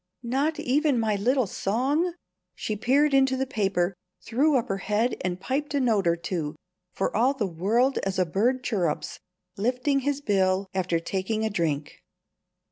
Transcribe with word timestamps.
"Not 0.23 0.59
even 0.59 0.99
my 0.99 1.15
little 1.15 1.45
song?" 1.45 2.15
She 2.55 2.75
peered 2.75 3.13
into 3.13 3.37
the 3.37 3.45
paper, 3.45 3.93
threw 4.23 4.57
up 4.57 4.67
her 4.67 4.79
head 4.79 5.15
and 5.23 5.39
piped 5.39 5.75
a 5.75 5.79
note 5.79 6.07
or 6.07 6.15
two, 6.15 6.55
for 6.91 7.15
all 7.15 7.35
the 7.35 7.45
world 7.45 7.99
as 7.99 8.17
a 8.17 8.25
bird 8.25 8.63
chirrups, 8.63 9.19
lifting 9.57 9.99
his 9.99 10.19
bill, 10.19 10.65
after 10.73 10.97
taking 10.99 11.45
a 11.45 11.51
drink. 11.51 11.99